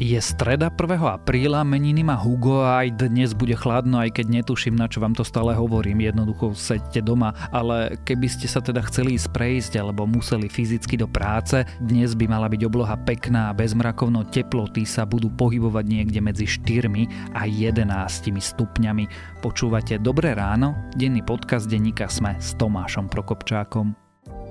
[0.00, 1.04] Je streda 1.
[1.04, 5.12] apríla, meniny má Hugo a aj dnes bude chladno, aj keď netuším, na čo vám
[5.12, 6.00] to stále hovorím.
[6.00, 11.04] Jednoducho sedte doma, ale keby ste sa teda chceli ísť prejsť alebo museli fyzicky do
[11.04, 16.48] práce, dnes by mala byť obloha pekná a bezmrakovno teploty sa budú pohybovať niekde medzi
[16.48, 17.84] 4 a 11
[18.32, 19.04] stupňami.
[19.44, 24.01] Počúvate Dobré ráno, denný podcast denníka Sme s Tomášom Prokopčákom.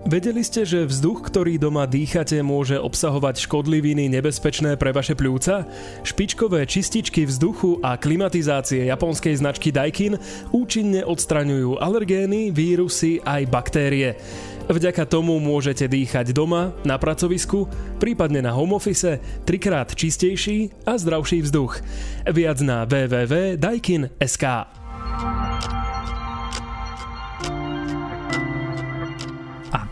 [0.01, 5.69] Vedeli ste, že vzduch, ktorý doma dýchate, môže obsahovať škodliviny nebezpečné pre vaše pľúca?
[6.01, 10.17] Špičkové čističky vzduchu a klimatizácie japonskej značky Daikin
[10.49, 14.17] účinne odstraňujú alergény, vírusy aj baktérie.
[14.65, 17.69] Vďaka tomu môžete dýchať doma, na pracovisku,
[18.01, 21.77] prípadne na home office, trikrát čistejší a zdravší vzduch.
[22.25, 24.80] Viac na www.daikin.sk.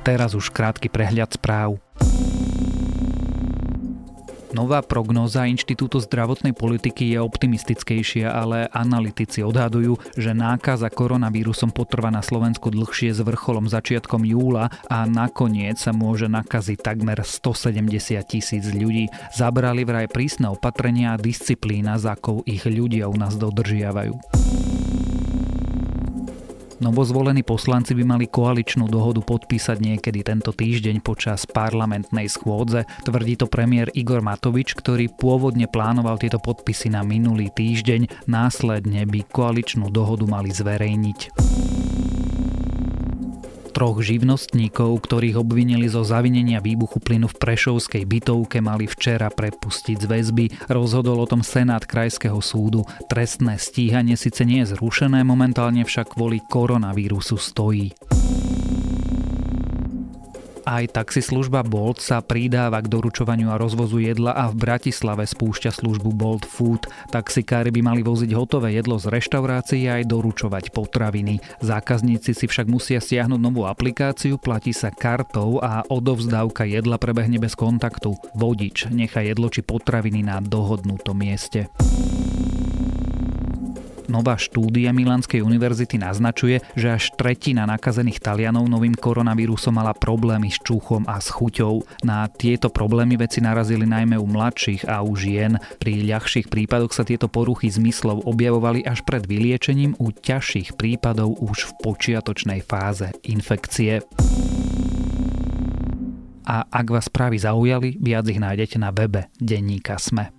[0.01, 1.77] teraz už krátky prehľad správ.
[4.49, 12.25] Nová prognóza Inštitútu zdravotnej politiky je optimistickejšia, ale analytici odhadujú, že nákaza koronavírusom potrvá na
[12.25, 19.13] Slovensku dlhšie s vrcholom začiatkom júla a nakoniec sa môže nakaziť takmer 170 tisíc ľudí.
[19.37, 24.17] Zabrali vraj prísne opatrenia a disciplína, za akou ich ľudia u nás dodržiavajú.
[26.79, 33.51] Novozvolení poslanci by mali koaličnú dohodu podpísať niekedy tento týždeň počas parlamentnej schôdze, tvrdí to
[33.51, 40.23] premiér Igor Matovič, ktorý pôvodne plánoval tieto podpisy na minulý týždeň, následne by koaličnú dohodu
[40.23, 41.58] mali zverejniť
[43.79, 50.05] troch živnostníkov, ktorých obvinili zo zavinenia výbuchu plynu v Prešovskej bytovke, mali včera prepustiť z
[50.05, 50.45] väzby.
[50.67, 52.83] Rozhodol o tom Senát Krajského súdu.
[53.07, 57.95] Trestné stíhanie síce nie je zrušené, momentálne však kvôli koronavírusu stojí.
[60.69, 66.13] Aj taxislužba Bolt sa pridáva k doručovaniu a rozvozu jedla a v Bratislave spúšťa službu
[66.13, 66.85] Bolt Food.
[67.09, 71.41] Taxikári by mali voziť hotové jedlo z reštaurácií a aj doručovať potraviny.
[71.65, 77.57] Zákazníci si však musia stiahnuť novú aplikáciu, platí sa kartou a odovzdávka jedla prebehne bez
[77.57, 78.13] kontaktu.
[78.37, 81.65] Vodič nechá jedlo či potraviny na dohodnutom mieste.
[84.09, 90.57] Nová štúdia Milanskej univerzity naznačuje, že až tretina nakazených Talianov novým koronavírusom mala problémy s
[90.65, 91.85] čúchom a s chuťou.
[92.01, 95.61] Na tieto problémy veci narazili najmä u mladších a u žien.
[95.77, 101.69] Pri ľahších prípadoch sa tieto poruchy zmyslov objavovali až pred vyliečením, u ťažších prípadov už
[101.69, 104.01] v počiatočnej fáze infekcie.
[106.49, 110.38] A ak vás správy zaujali, viac ich nájdete na webe Denníka Sme.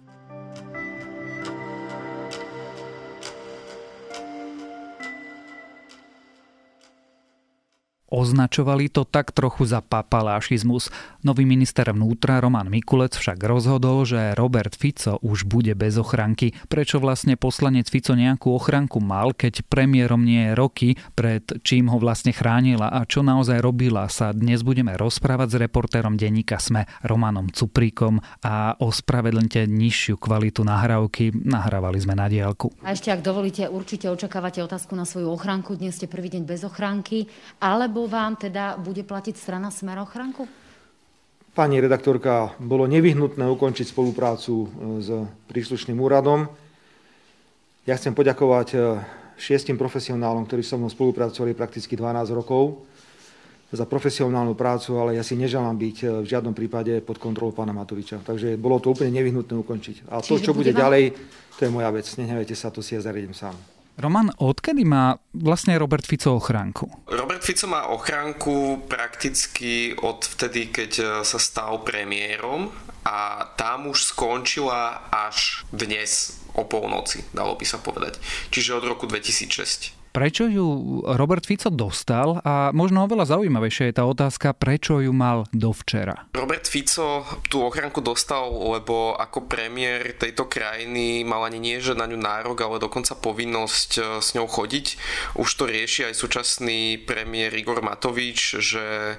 [8.10, 10.90] Označovali to tak trochu za papalášizmus.
[11.22, 16.50] Nový minister vnútra Roman Mikulec však rozhodol, že Robert Fico už bude bez ochranky.
[16.66, 22.02] Prečo vlastne poslanec Fico nejakú ochranku mal, keď premiérom nie je roky, pred čím ho
[22.02, 27.46] vlastne chránila a čo naozaj robila, sa dnes budeme rozprávať s reportérom denníka Sme Romanom
[27.54, 31.30] Cupríkom a ospravedlňte nižšiu kvalitu nahrávky.
[31.46, 32.74] Nahrávali sme na diálku.
[32.82, 35.78] A ešte, ak dovolíte, určite očakávate otázku na svoju ochránku.
[35.78, 37.30] Dnes ste prvý deň bez ochránky,
[37.62, 40.48] alebo alebo vám teda bude platiť strana Smer ochránku?
[41.52, 44.66] Pani redaktorka, bolo nevyhnutné ukončiť spoluprácu e,
[45.04, 45.08] s
[45.52, 46.48] príslušným úradom.
[47.84, 48.76] Ja chcem poďakovať e,
[49.36, 52.88] šiestim profesionálom, ktorí so mnou spolupracovali prakticky 12 rokov
[53.68, 57.76] za profesionálnu prácu, ale ja si neželám byť e, v žiadnom prípade pod kontrolou pána
[57.76, 58.24] Matoviča.
[58.24, 60.08] Takže bolo to úplne nevyhnutné ukončiť.
[60.08, 61.12] A to, čo bude, bude ďalej,
[61.60, 62.08] to je moja vec.
[62.16, 63.79] Nehnevajte sa, to si ja zariadím sám.
[64.00, 66.88] Roman, odkedy má vlastne Robert Fico ochránku?
[67.12, 72.72] Robert Fico má ochránku prakticky od vtedy, keď e, sa stal premiérom
[73.04, 78.16] a tam už skončila až dnes o polnoci, dalo by sa povedať.
[78.48, 79.99] Čiže od roku 2006.
[80.10, 80.66] Prečo ju
[81.06, 86.26] Robert Fico dostal a možno oveľa zaujímavejšia je tá otázka, prečo ju mal dovčera.
[86.34, 92.10] Robert Fico tú ochránku dostal, lebo ako premiér tejto krajiny mal ani nie, že na
[92.10, 94.86] ňu nárok, ale dokonca povinnosť e, s ňou chodiť.
[95.38, 99.16] Už to rieši aj súčasný premiér Igor Matovič, že e,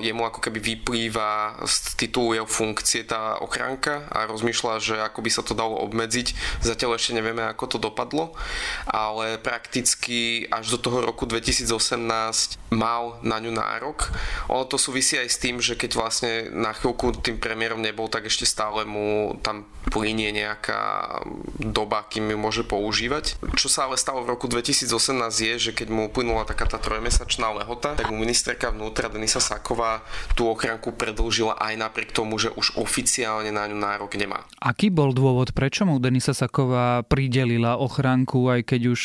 [0.00, 5.30] jemu ako keby vyplýva z titulu jeho funkcie tá ochránka a rozmýšľa, že ako by
[5.30, 6.32] sa to dalo obmedziť.
[6.64, 8.32] Zatiaľ ešte nevieme, ako to dopadlo,
[8.88, 11.66] ale prakticky teoreticky až do toho roku 2018
[12.70, 14.14] mal na ňu nárok.
[14.48, 18.30] Ono to súvisí aj s tým, že keď vlastne na chvíľku tým premiérom nebol, tak
[18.30, 21.22] ešte stále mu tam plinie nejaká
[21.62, 23.38] doba, kým ju môže používať.
[23.54, 24.90] Čo sa ale stalo v roku 2018
[25.30, 30.02] je, že keď mu uplynula taká tá trojmesačná lehota, tak mu ministerka vnútra Denisa Saková
[30.34, 34.42] tú ochranku predlžila aj napriek tomu, že už oficiálne na ňu nárok nemá.
[34.58, 39.02] Aký bol dôvod, prečo mu Denisa Saková pridelila ochranku, aj keď už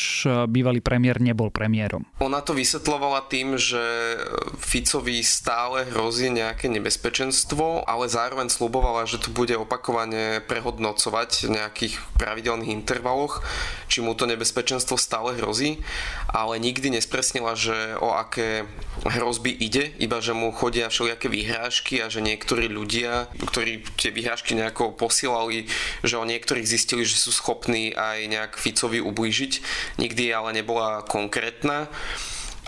[0.50, 2.04] bývalý premiér nebol premiérom?
[2.20, 3.80] Ona to vysvetlovala tým, že
[4.60, 11.94] Ficovi stále hrozí nejaké nebezpečenstvo, ale zároveň slubovala, že to bude opakovane prehodnocovať v nejakých
[12.20, 13.40] pravidelných intervaloch,
[13.88, 15.80] či mu to nebezpečenstvo stále hrozí,
[16.28, 18.68] ale nikdy nespresnila, že o aké
[19.08, 24.52] hrozby ide, iba že mu chodia všelijaké vyhrážky a že niektorí ľudia, ktorí tie vyhrážky
[24.52, 25.70] nejako posielali,
[26.04, 29.52] že o niektorých zistili, že sú schopní aj nejak Ficovi ublížiť.
[30.02, 31.88] Nikdy ale nebola konkrétna.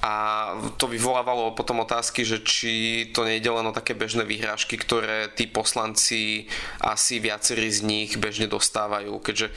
[0.05, 2.73] A to vyvolávalo potom otázky, že či
[3.17, 6.45] to nejde len o také bežné vyhrážky, ktoré tí poslanci
[6.85, 9.49] asi viacerí z nich bežne dostávajú, keďže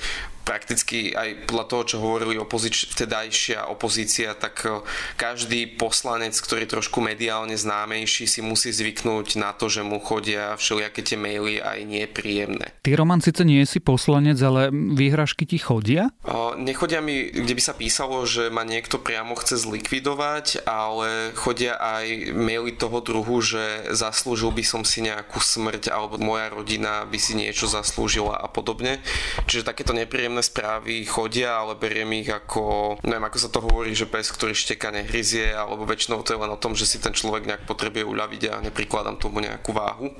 [0.47, 4.79] prakticky aj podľa toho, čo hovorili opozič, vtedajšia opozícia, tak e,
[5.19, 10.55] každý poslanec, ktorý je trošku mediálne známejší, si musí zvyknúť na to, že mu chodia
[10.55, 12.71] všelijaké tie maily aj nepríjemné.
[12.79, 16.07] Ty, Roman, síce nie si poslanec, ale výhražky ti chodia?
[16.23, 21.75] O, nechodia mi, kde by sa písalo, že ma niekto priamo chce zlikvidovať, ale chodia
[21.75, 27.19] aj maily toho druhu, že zaslúžil by som si nejakú smrť alebo moja rodina by
[27.19, 29.03] si niečo zaslúžila a podobne.
[29.49, 33.97] Čiže takéto nepríjemné príjemné správy chodia, ale beriem ich ako, neviem ako sa to hovorí,
[33.97, 37.13] že pes, ktorý šteka nehryzie, alebo väčšinou to je len o tom, že si ten
[37.13, 40.13] človek nejak potrebuje uľaviť a neprikladám tomu nejakú váhu.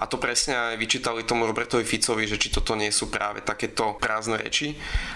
[0.00, 4.00] A to presne aj vyčítali tomu Robertovi Ficovi, že či toto nie sú práve takéto
[4.00, 4.72] prázdne reči.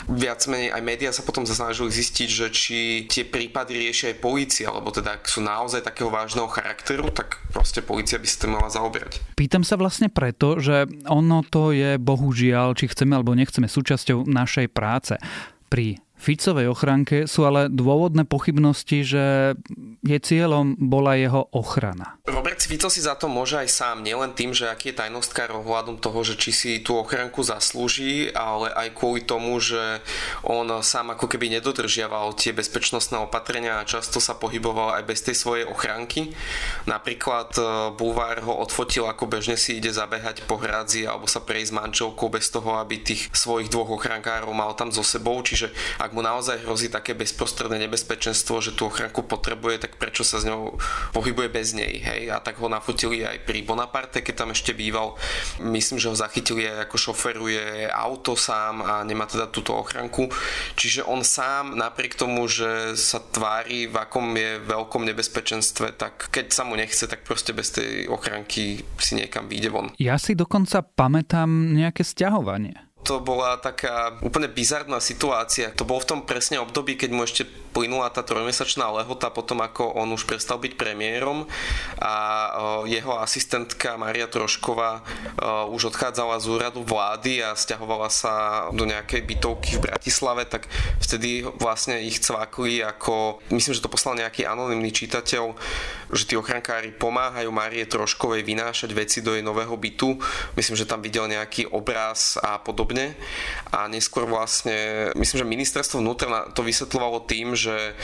[0.08, 2.78] Viac menej aj médiá sa potom zasnažili zistiť, že či
[3.08, 7.80] tie prípady riešia aj polícia, alebo teda ak sú naozaj takého vážneho charakteru, tak proste
[7.80, 9.22] policia by sa tým mala zaoberať.
[9.38, 14.66] Pýtam sa vlastne preto, že ono to je bohužiaľ, či chceme alebo nechceme súčasťou našej
[14.74, 15.14] práce.
[15.70, 19.58] Pri Ficovej ochranke sú ale dôvodné pochybnosti, že
[20.06, 22.22] je cieľom bola jeho ochrana.
[22.30, 25.98] Robert Fico si za to môže aj sám, nielen tým, že aký je tajnostkár ohľadom
[25.98, 29.98] toho, že či si tú ochranku zaslúži, ale aj kvôli tomu, že
[30.46, 35.34] on sám ako keby nedodržiaval tie bezpečnostné opatrenia a často sa pohyboval aj bez tej
[35.34, 36.30] svojej ochranky.
[36.86, 37.62] Napríklad e,
[37.98, 42.46] Bulvár ho odfotil, ako bežne si ide zabehať po hradzi alebo sa prejsť manželkou bez
[42.54, 45.34] toho, aby tých svojich dvoch ochrankárov mal tam so sebou.
[45.42, 50.38] Čiže ak mu naozaj hrozí také bezprostredné nebezpečenstvo, že tú ochranku potrebuje, tak prečo sa
[50.38, 50.76] s ňou
[51.16, 52.28] pohybuje bez nej, hej?
[52.28, 55.16] A tak ho nafotili aj pri Bonaparte, keď tam ešte býval.
[55.58, 60.28] Myslím, že ho zachytili aj ako šoferuje auto sám a nemá teda túto ochranku.
[60.76, 66.52] Čiže on sám, napriek tomu, že sa tvári, v akom je veľkom nebezpečenstve, tak keď
[66.52, 69.90] sa mu nechce, tak proste bez tej ochranky si niekam vyjde von.
[69.96, 75.74] Ja si dokonca pamätám nejaké stiahovanie to bola taká úplne bizarná situácia.
[75.74, 79.96] To bolo v tom presne období, keď mu ešte plynula tá trojmesačná lehota potom, ako
[79.96, 81.48] on už prestal byť premiérom
[81.98, 82.14] a
[82.84, 85.00] jeho asistentka Maria Trošková
[85.72, 90.68] už odchádzala z úradu vlády a stiahovala sa do nejakej bytovky v Bratislave, tak
[91.00, 95.56] vtedy vlastne ich cvakli ako, myslím, že to poslal nejaký anonymný čitateľ,
[96.12, 100.20] že tí ochrankári pomáhajú Marie Troškovej vynášať veci do jej nového bytu.
[100.60, 103.16] Myslím, že tam videl nejaký obraz a podobne podobne.
[103.72, 107.96] A neskôr vlastne, myslím, že ministerstvo vnútra to vysvetľovalo tým, že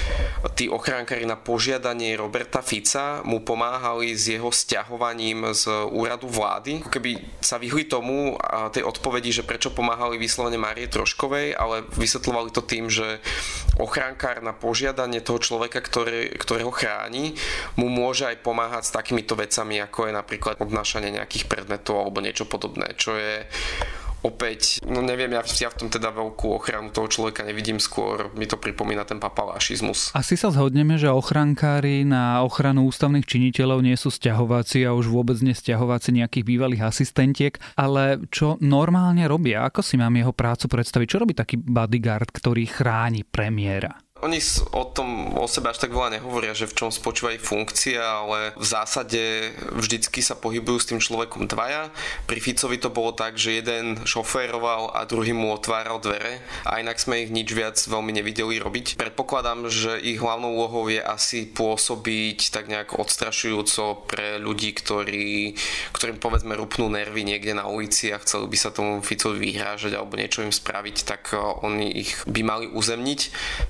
[0.57, 6.81] tí ochránkári na požiadanie Roberta Fica mu pomáhali s jeho stiahovaním z úradu vlády.
[6.89, 12.49] Keby sa vyhli tomu a tej odpovedi, že prečo pomáhali vyslovene Marie Troškovej, ale vysvetľovali
[12.49, 13.21] to tým, že
[13.77, 17.37] ochránkár na požiadanie toho človeka, ktorý, ktorého chráni,
[17.77, 22.49] mu môže aj pomáhať s takýmito vecami, ako je napríklad odnášanie nejakých predmetov alebo niečo
[22.49, 23.45] podobné, čo je
[24.23, 28.47] opäť, no neviem, ja, ja v tom teda veľkú ochranu toho človeka nevidím skôr, mi
[28.51, 30.15] to pripomína ten papalášizmus.
[30.15, 35.39] Asi sa zhodneme, že ochrankári na ochranu ústavných činiteľov nie sú stiahovací a už vôbec
[35.39, 39.67] nestiahovací nejakých bývalých asistentiek, ale čo normálne robia?
[39.69, 41.07] Ako si mám jeho prácu predstaviť?
[41.07, 43.95] Čo robí taký bodyguard, ktorý chráni premiéra?
[44.19, 44.43] Oni
[44.75, 48.51] o tom o sebe až tak veľa nehovoria, že v čom spočíva ich funkcia, ale
[48.59, 51.95] v zásade vždycky sa pohybujú s tým človekom dvaja.
[52.27, 56.99] Pri Ficovi to bolo tak, že jeden šoféroval a druhý mu otváral dvere a inak
[56.99, 58.99] sme ich nič viac veľmi nevideli robiť.
[58.99, 65.55] Predpokladám, že ich hlavnou úlohou je asi pôsobiť tak nejak odstrašujúco pre ľudí, ktorí,
[65.95, 70.19] ktorým povedzme rupnú nervy niekde na ulici a chceli by sa tomu Ficovi vyhrážať alebo
[70.19, 73.21] niečo im spraviť, tak oni ich by mali uzemniť.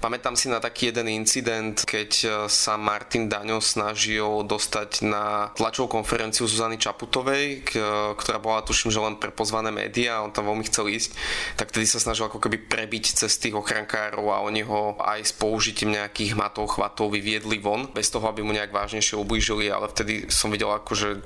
[0.01, 5.91] Pamätám si na taký jeden incident, keď e, sa Martin Daňo snažil dostať na tlačovú
[5.99, 7.67] konferenciu Zuzany Čaputovej,
[8.15, 11.11] ktorá bola tuším, že len pre pozvané médiá, on tam veľmi chcel ísť,
[11.59, 15.33] tak vtedy sa snažil ako keby prebiť cez tých ochrankárov a oni ho aj s
[15.35, 20.31] použitím nejakých matov, chvatov vyviedli von, bez toho, aby mu nejak vážnejšie ublížili, ale vtedy
[20.31, 21.19] som videl akože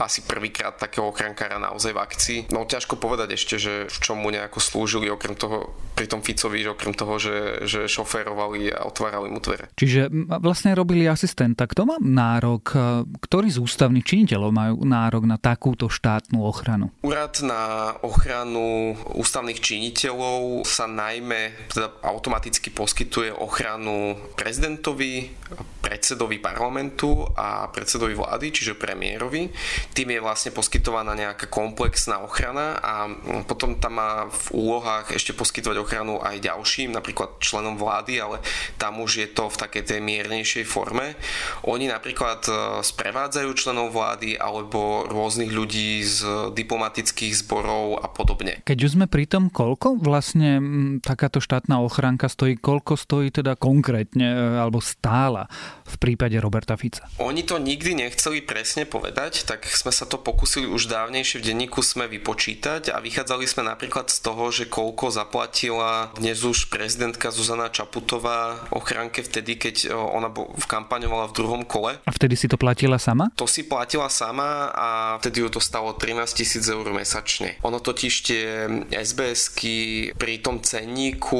[0.00, 2.38] asi prvýkrát takého ochrankára naozaj v akcii.
[2.52, 6.64] No ťažko povedať ešte, že v čom mu nejako slúžili, okrem toho, pri tom Ficovi,
[6.64, 9.72] že okrem toho, že, že šoférovali a otvárali mu dvere.
[9.72, 10.12] Čiže
[10.44, 11.64] vlastne robili asistenta.
[11.64, 12.76] Kto má nárok,
[13.24, 16.92] ktorý z ústavných činiteľov majú nárok na takúto štátnu ochranu?
[17.00, 25.32] Úrad na ochranu ústavných činiteľov sa najmä teda automaticky poskytuje ochranu prezidentovi,
[25.80, 29.48] predsedovi parlamentu a predsedovi vlády, čiže premiérovi.
[29.96, 33.08] Tým je vlastne poskytovaná nejaká komplexná ochrana a
[33.46, 38.42] potom tam má v úlohách ešte poskytovať ochranu aj ďalším, napríklad členom vlády, ale
[38.78, 41.18] tam už je to v takej tej miernejšej forme.
[41.66, 42.52] Oni napríklad e,
[42.86, 48.62] sprevádzajú členov vlády alebo rôznych ľudí z diplomatických zborov a podobne.
[48.62, 50.62] Keď už sme pri tom, koľko vlastne
[51.02, 55.50] takáto štátna ochránka stojí, koľko stojí teda konkrétne e, alebo stála
[55.84, 57.10] v prípade Roberta Fica?
[57.18, 61.80] Oni to nikdy nechceli presne povedať, tak sme sa to pokúsili už dávnejšie v denníku
[61.80, 67.72] sme vypočítať a vychádzali sme napríklad z toho, že koľko zaplatila dnes už prezidentka Zuzana
[67.72, 68.39] Čaputová
[68.74, 71.98] ochránke vtedy, keď ona v kampaňovala v druhom kole.
[72.04, 73.32] A vtedy si to platila sama?
[73.38, 74.88] To si platila sama a
[75.22, 77.56] vtedy ju to stalo 13 tisíc eur mesačne.
[77.64, 78.44] Ono totiž tie
[78.92, 81.38] SBS-ky pri tom cenníku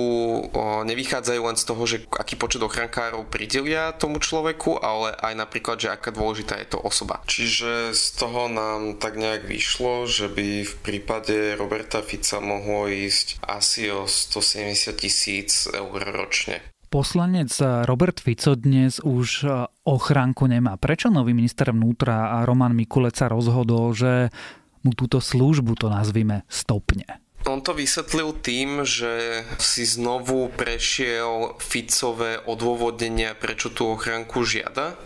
[0.86, 5.92] nevychádzajú len z toho, že aký počet ochrankárov pridelia tomu človeku, ale aj napríklad, že
[5.92, 7.22] aká dôležitá je to osoba.
[7.26, 13.42] Čiže z toho nám tak nejak vyšlo, že by v prípade Roberta Fica mohlo ísť
[13.44, 16.60] asi o 170 tisíc eur ročne.
[16.90, 17.54] Poslanec
[17.86, 19.46] Robert Fico dnes už
[19.86, 20.74] ochránku nemá.
[20.74, 24.34] Prečo nový minister vnútra a Roman Mikulec sa rozhodol, že
[24.82, 27.06] mu túto službu to nazvime stopne?
[27.46, 34.98] On to vysvetlil tým, že si znovu prešiel Ficové odôvodnenia, prečo tú ochránku žiada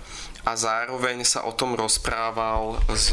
[0.44, 3.10] a zároveň sa o tom rozprával s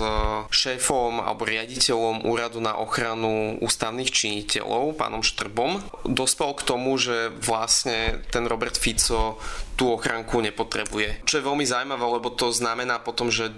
[0.51, 5.79] šéfom alebo riaditeľom Úradu na ochranu ústavných činiteľov, pánom Štrbom.
[6.03, 9.39] Dospel k tomu, že vlastne ten Robert Fico
[9.79, 11.23] tú ochránku nepotrebuje.
[11.23, 13.55] Čo je veľmi zaujímavé, lebo to znamená potom, že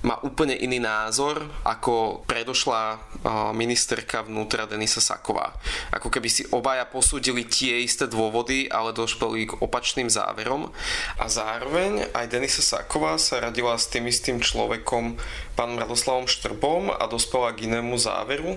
[0.00, 2.96] má úplne iný názor ako predošlá
[3.52, 5.52] ministerka vnútra Denisa Saková.
[5.92, 10.72] Ako keby si obaja posúdili tie isté dôvody, ale došli k opačným záverom.
[11.20, 15.20] A zároveň aj Denisa Saková sa radila s tým istým človekom,
[15.52, 18.56] pánom Radoslavom Štrbom a dospela k inému záveru.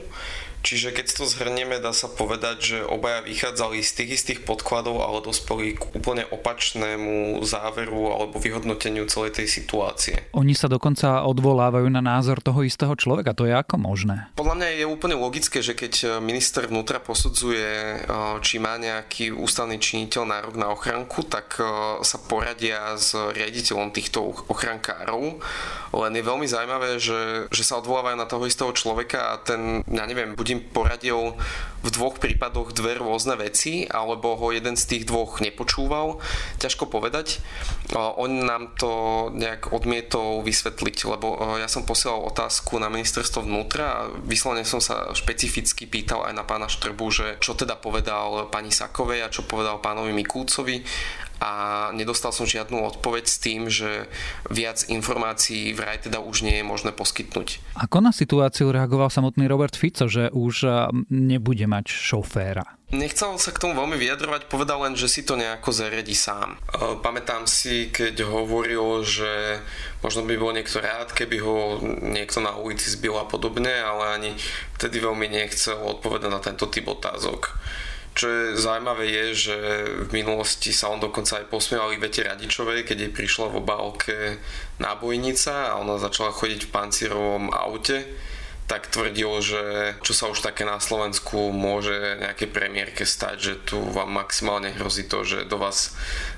[0.63, 5.19] Čiže keď to zhrnieme, dá sa povedať, že obaja vychádzali z tých istých podkladov, ale
[5.19, 10.15] dospeli k úplne opačnému záveru alebo vyhodnoteniu celej tej situácie.
[10.31, 13.35] Oni sa dokonca odvolávajú na názor toho istého človeka.
[13.35, 14.31] To je ako možné?
[14.39, 19.75] Podľa mňa je úplne logické, že keď minister vnútra posudzuje, eh, či má nejaký ústavný
[19.75, 21.67] činiteľ nárok na ochranku, tak eh,
[21.99, 25.43] sa poradia s riaditeľom týchto ochrankárov.
[25.93, 30.07] Len je veľmi zaujímavé, že, že sa odvolávajú na toho istého človeka a ten, ja
[30.07, 31.33] neviem, bude im poradil
[31.83, 36.23] v dvoch prípadoch dve rôzne veci, alebo ho jeden z tých dvoch nepočúval.
[36.63, 37.43] Ťažko povedať.
[37.91, 44.07] On nám to nejak odmietol vysvetliť, lebo ja som posielal otázku na ministerstvo vnútra a
[44.23, 49.27] vyslovene som sa špecificky pýtal aj na pána Štrbu, že čo teda povedal pani Sakovej
[49.27, 50.87] a čo povedal pánovi Mikúcovi
[51.43, 54.07] a nedostal som žiadnu odpoveď s tým, že
[54.47, 57.59] viac informácií vraj teda už nie je možné poskytnúť.
[57.75, 60.63] Ako na situáciu reagoval samotný Robert Fico, že už
[61.11, 62.79] nebude mať šoféra?
[62.93, 66.61] Nechcel sa k tomu veľmi vyjadrovať, povedal len, že si to nejako zariadi sám.
[67.01, 69.59] Pamätám si, keď hovoril, že
[70.05, 74.31] možno by bol niekto rád, keby ho niekto na ulici zbil a podobne, ale ani
[74.77, 77.57] vtedy veľmi nechcel odpovedať na tento typ otázok.
[78.13, 79.55] Čo je zaujímavé je, že
[80.05, 84.15] v minulosti sa on dokonca aj posmieval Ivete Radičovej, keď jej prišla v obálke
[84.77, 88.05] nábojnica a ona začala chodiť v pancierovom aute
[88.67, 89.63] tak tvrdil, že
[90.01, 91.93] čo sa už také na Slovensku môže
[92.23, 95.95] nejakej premiérke stať, že tu vám maximálne hrozí to, že do vás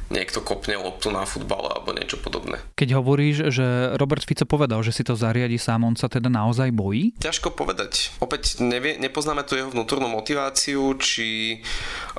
[0.10, 2.62] niekto kopne loptu na futbale alebo niečo podobné.
[2.77, 6.70] Keď hovoríš, že Robert Fico povedal, že si to zariadi sám, on sa teda naozaj
[6.70, 7.17] bojí?
[7.17, 8.13] Ťažko povedať.
[8.22, 11.58] Opäť nevie, nepoznáme tu jeho vnútornú motiváciu, či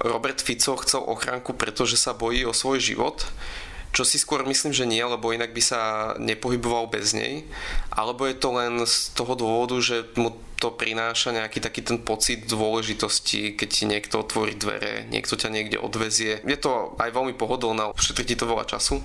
[0.02, 3.22] Robert Fico chcel ochránku, pretože sa bojí o svoj život
[3.92, 5.80] čo si skôr myslím, že nie, lebo inak by sa
[6.18, 7.46] nepohyboval bez nej,
[7.92, 12.48] alebo je to len z toho dôvodu, že mu to prináša nejaký taký ten pocit
[12.48, 16.40] dôležitosti, keď ti niekto otvorí dvere, niekto ťa niekde odvezie.
[16.48, 19.04] Je to aj veľmi pohodlné, ušetrí ti to veľa času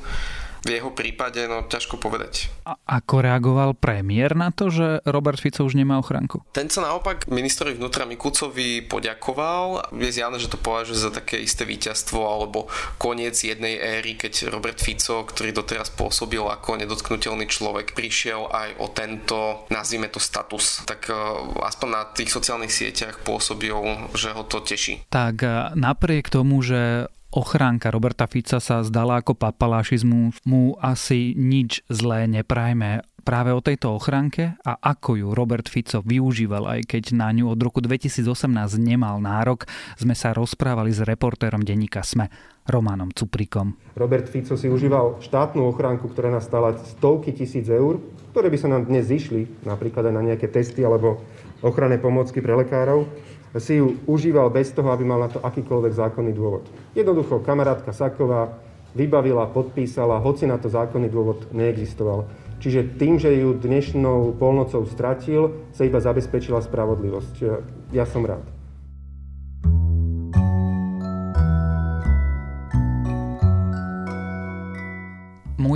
[0.61, 2.53] v jeho prípade, no ťažko povedať.
[2.69, 6.45] A ako reagoval premiér na to, že Robert Fico už nemá ochranku?
[6.53, 9.89] Ten sa naopak ministrovi vnútra Mikulcovi poďakoval.
[9.97, 12.69] Je zjavné, že to považuje za také isté víťazstvo alebo
[13.01, 18.87] koniec jednej éry, keď Robert Fico, ktorý doteraz pôsobil ako nedotknutelný človek, prišiel aj o
[18.93, 20.85] tento, nazvime to status.
[20.85, 21.13] Tak e,
[21.65, 23.73] aspoň na tých sociálnych sieťach pôsobil,
[24.13, 25.09] že ho to teší.
[25.09, 31.83] Tak e, napriek tomu, že ochránka Roberta Fica sa zdala ako papalášizmu, mu asi nič
[31.87, 33.07] zlé neprajme.
[33.21, 37.59] Práve o tejto ochránke a ako ju Robert Fico využíval, aj keď na ňu od
[37.61, 38.25] roku 2018
[38.81, 42.33] nemal nárok, sme sa rozprávali s reportérom denníka SME,
[42.65, 43.77] Romanom Cuprikom.
[43.93, 48.01] Robert Fico si užíval štátnu ochránku, ktorá nás stala stovky tisíc eur,
[48.33, 51.21] ktoré by sa nám dnes zišli, napríklad aj na nejaké testy alebo
[51.61, 53.05] ochranné pomôcky pre lekárov
[53.59, 56.63] si ju užíval bez toho, aby mal na to akýkoľvek zákonný dôvod.
[56.95, 58.55] Jednoducho kamarátka Saková
[58.95, 62.27] vybavila, podpísala, hoci na to zákonný dôvod neexistoval.
[62.61, 67.35] Čiže tým, že ju dnešnou polnocou stratil, sa iba zabezpečila spravodlivosť.
[67.89, 68.60] Ja som rád.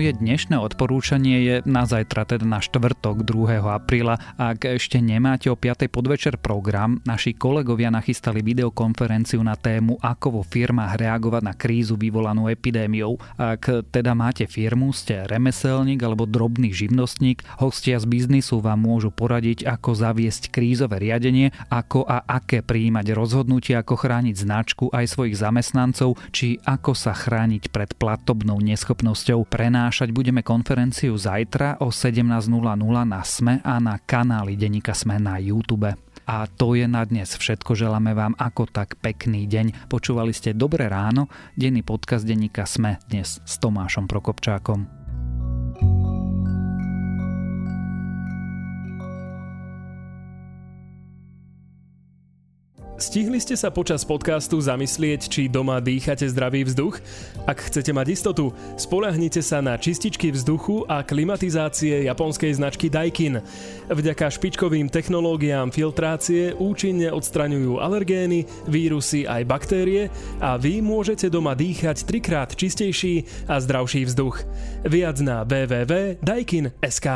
[0.06, 3.58] Moje dnešné odporúčanie je na zajtra, teda na štvrtok 2.
[3.66, 4.22] apríla.
[4.38, 5.90] Ak ešte nemáte o 5.
[5.90, 12.54] podvečer program, naši kolegovia nachystali videokonferenciu na tému, ako vo firmách reagovať na krízu vyvolanú
[12.54, 13.18] epidémiou.
[13.34, 19.66] Ak teda máte firmu, ste remeselník alebo drobný živnostník, hostia z biznisu vám môžu poradiť,
[19.66, 26.22] ako zaviesť krízové riadenie, ako a aké prijímať rozhodnutie, ako chrániť značku aj svojich zamestnancov,
[26.30, 29.50] či ako sa chrániť pred platobnou neschopnosťou.
[29.50, 32.52] Pre Prenášať budeme konferenciu zajtra o 17.00
[33.08, 35.88] na SME a na kanáli Denika SME na YouTube.
[36.28, 37.80] A to je na dnes všetko.
[37.80, 39.88] Želáme vám ako tak pekný deň.
[39.88, 44.95] Počúvali ste Dobré ráno, denný podcast denníka Sme dnes s Tomášom Prokopčákom.
[52.96, 57.04] Stihli ste sa počas podcastu zamyslieť, či doma dýchate zdravý vzduch?
[57.44, 63.44] Ak chcete mať istotu, spolahnite sa na čističky vzduchu a klimatizácie japonskej značky Daikin.
[63.92, 70.08] Vďaka špičkovým technológiám filtrácie účinne odstraňujú alergény, vírusy aj baktérie
[70.40, 74.48] a vy môžete doma dýchať trikrát čistejší a zdravší vzduch.
[74.88, 77.08] Viac na www.daikin.sk